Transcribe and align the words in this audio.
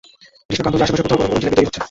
কৃস্ষকান্তজি, 0.47 0.83
আশেপাশে 0.85 1.03
কোথাও 1.05 1.19
গরম 1.21 1.29
গরম 1.31 1.39
জিলাপি 1.41 1.55
তৈরি 1.57 1.67
হচ্ছে! 1.67 1.79